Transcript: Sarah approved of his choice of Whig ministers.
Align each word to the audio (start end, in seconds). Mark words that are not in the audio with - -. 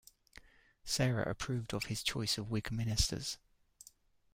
Sarah 0.83 1.29
approved 1.29 1.75
of 1.75 1.83
his 1.83 2.01
choice 2.01 2.39
of 2.39 2.49
Whig 2.49 2.71
ministers. 2.71 3.37